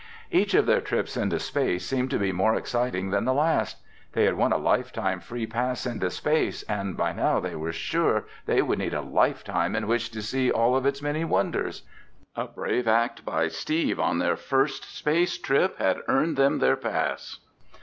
Each 0.31 0.55
of 0.55 0.65
their 0.65 0.81
trips 0.81 1.15
into 1.15 1.37
space 1.39 1.85
seemed 1.85 2.09
to 2.09 2.17
be 2.17 2.31
more 2.31 2.55
exciting 2.55 3.11
than 3.11 3.23
the 3.25 3.35
last. 3.35 3.77
They 4.13 4.23
had 4.25 4.33
won 4.33 4.51
a 4.51 4.57
lifetime 4.57 5.19
free 5.19 5.45
pass 5.45 5.85
into 5.85 6.09
space 6.09 6.63
and 6.63 6.97
by 6.97 7.11
now 7.13 7.39
they 7.39 7.55
were 7.55 7.71
sure 7.71 8.25
they 8.47 8.63
would 8.63 8.79
need 8.79 8.95
a 8.95 9.01
lifetime 9.01 9.75
in 9.75 9.85
which 9.85 10.09
to 10.13 10.23
see 10.23 10.49
all 10.49 10.75
of 10.75 10.87
its 10.87 11.03
many 11.03 11.23
wonders. 11.23 11.83
A 12.35 12.47
brave 12.47 12.87
act 12.87 13.23
by 13.23 13.47
Steve 13.47 13.99
on 13.99 14.17
their 14.17 14.35
first 14.35 14.85
space 14.85 15.37
trip 15.37 15.77
had 15.77 15.97
earned 16.07 16.35
them 16.35 16.57
their 16.57 16.77
pass. 16.77 17.37